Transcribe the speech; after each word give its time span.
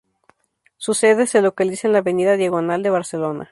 Su 0.77 0.95
sede 0.95 1.27
se 1.27 1.43
localiza 1.43 1.85
en 1.85 1.93
la 1.93 1.99
avenida 1.99 2.35
Diagonal 2.35 2.81
de 2.81 2.89
Barcelona. 2.89 3.49